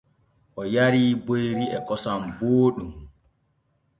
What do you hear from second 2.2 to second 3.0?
booɗɗum.